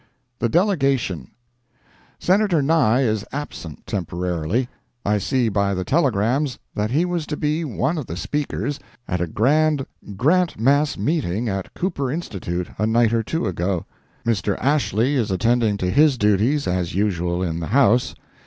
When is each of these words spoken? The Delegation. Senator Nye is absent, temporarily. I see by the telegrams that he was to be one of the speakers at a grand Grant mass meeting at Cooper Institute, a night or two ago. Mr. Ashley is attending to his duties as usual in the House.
The 0.39 0.49
Delegation. 0.49 1.29
Senator 2.17 2.63
Nye 2.63 3.01
is 3.01 3.23
absent, 3.31 3.85
temporarily. 3.85 4.67
I 5.05 5.19
see 5.19 5.47
by 5.47 5.75
the 5.75 5.83
telegrams 5.83 6.57
that 6.73 6.89
he 6.89 7.05
was 7.05 7.27
to 7.27 7.37
be 7.37 7.63
one 7.63 7.99
of 7.99 8.07
the 8.07 8.17
speakers 8.17 8.79
at 9.07 9.21
a 9.21 9.27
grand 9.27 9.85
Grant 10.17 10.59
mass 10.59 10.97
meeting 10.97 11.47
at 11.49 11.75
Cooper 11.75 12.09
Institute, 12.11 12.67
a 12.79 12.87
night 12.87 13.13
or 13.13 13.21
two 13.21 13.45
ago. 13.45 13.85
Mr. 14.25 14.57
Ashley 14.59 15.13
is 15.13 15.29
attending 15.29 15.77
to 15.77 15.91
his 15.91 16.17
duties 16.17 16.65
as 16.67 16.95
usual 16.95 17.43
in 17.43 17.59
the 17.59 17.67
House. 17.67 18.15